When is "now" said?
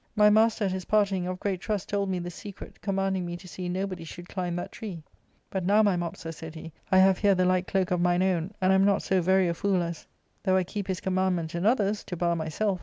5.63-5.83